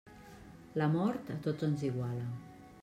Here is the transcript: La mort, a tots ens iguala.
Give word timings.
La 0.81 0.87
mort, 0.95 1.31
a 1.37 1.39
tots 1.49 1.69
ens 1.69 1.87
iguala. 1.91 2.27